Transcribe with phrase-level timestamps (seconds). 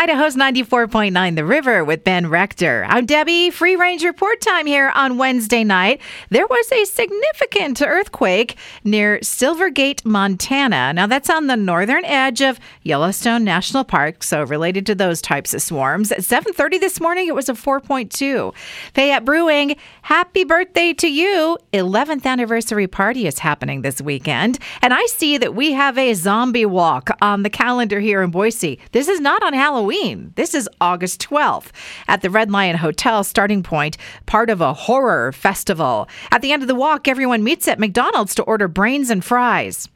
[0.00, 2.86] Idaho's 94.9 The River with Ben Rector.
[2.88, 3.50] I'm Debbie.
[3.50, 6.00] Free range report time here on Wednesday night.
[6.30, 10.92] There was a significant earthquake near Silver Gate, Montana.
[10.92, 15.52] Now, that's on the northern edge of Yellowstone National Park, so related to those types
[15.52, 16.12] of swarms.
[16.12, 18.54] At 7.30 this morning, it was a 4.2.
[18.94, 21.58] Payette Brewing, happy birthday to you.
[21.72, 24.60] 11th anniversary party is happening this weekend.
[24.80, 28.78] And I see that we have a zombie walk on the calendar here in Boise.
[28.92, 29.87] This is not on Halloween.
[29.88, 30.34] Halloween.
[30.34, 31.70] This is August 12th
[32.08, 33.96] at the Red Lion Hotel starting point,
[34.26, 36.10] part of a horror festival.
[36.30, 39.88] At the end of the walk, everyone meets at McDonald's to order brains and fries.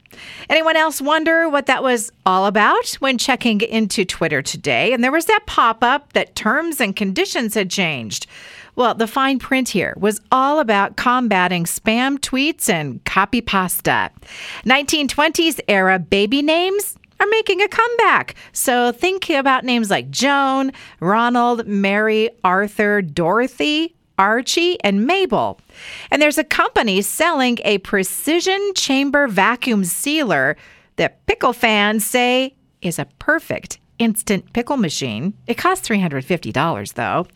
[0.49, 4.93] Anyone else wonder what that was all about when checking into Twitter today?
[4.93, 8.25] And there was that pop up that terms and conditions had changed.
[8.75, 14.09] Well, the fine print here was all about combating spam tweets and copy pasta.
[14.65, 18.35] 1920s era baby names are making a comeback.
[18.51, 25.59] So think about names like Joan, Ronald, Mary, Arthur, Dorothy, Archie, and Mabel.
[26.11, 30.57] And there's a company selling a precision chamber vacuum sealer
[30.97, 35.33] that pickle fans say is a perfect instant pickle machine.
[35.47, 37.27] It costs $350 though.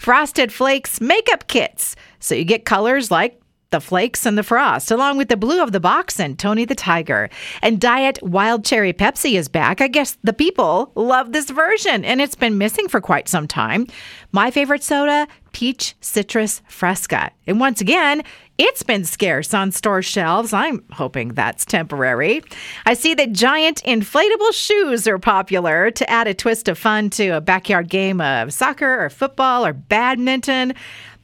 [0.00, 1.94] Frosted Flakes makeup kits.
[2.18, 5.72] So you get colors like the flakes and the frost, along with the blue of
[5.72, 7.28] the box and Tony the Tiger.
[7.62, 9.80] And Diet Wild Cherry Pepsi is back.
[9.80, 13.86] I guess the people love this version, and it's been missing for quite some time.
[14.32, 17.30] My favorite soda, Peach Citrus Fresca.
[17.46, 18.22] And once again,
[18.58, 20.52] it's been scarce on store shelves.
[20.52, 22.42] I'm hoping that's temporary.
[22.86, 27.28] I see that giant inflatable shoes are popular to add a twist of fun to
[27.28, 30.74] a backyard game of soccer or football or badminton.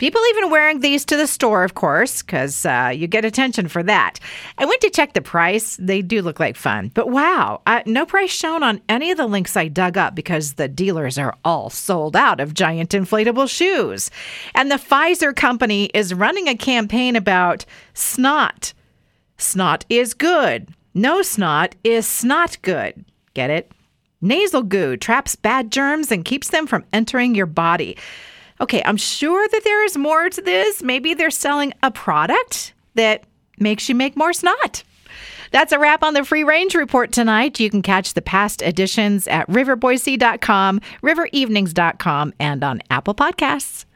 [0.03, 3.85] People even wearing these to the store, of course, because uh, you get attention for
[3.85, 4.19] that.
[4.59, 5.77] I went to check the price.
[5.81, 6.91] They do look like fun.
[6.93, 10.55] But wow, uh, no price shown on any of the links I dug up because
[10.55, 14.11] the dealers are all sold out of giant inflatable shoes.
[14.57, 18.75] And the Pfizer company is running a campaign about snot.
[19.39, 20.67] Snot is good.
[20.95, 23.05] No snot is snot good.
[23.35, 23.71] Get it?
[24.21, 27.97] Nasal goo traps bad germs and keeps them from entering your body.
[28.63, 30.85] Okay, I'm sure that there is more to this.
[30.85, 33.25] Maybe they're selling a product that
[33.59, 34.85] makes you make more snot.
[35.51, 37.59] That's a wrap on the Free Range Report tonight.
[37.59, 43.85] You can catch the past editions at riverboise.com, riverevenings.com, and on Apple Podcasts.